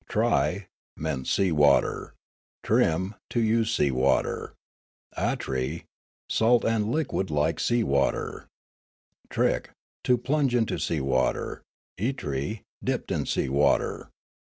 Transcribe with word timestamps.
"Tri" 0.09 0.65
meant" 0.97 1.27
sea 1.27 1.51
water"; 1.51 2.15
"trim," 2.63 3.13
"to. 3.29 3.39
use 3.39 3.71
sea 3.75 3.91
water";" 3.91 4.55
atri," 5.31 5.85
"salt 6.27 6.65
and 6.65 6.89
liquid 6.91 7.29
like 7.29 7.59
sea 7.59 7.83
water";" 7.83 8.47
trik,"" 9.29 9.67
to 10.05 10.17
plunge 10.17 10.55
intosea 10.55 11.01
water 11.01 11.61
";"itri,"" 11.99 12.61
dipped 12.83 13.11
in 13.11 13.27
sea 13.27 13.47
water." 13.47 14.09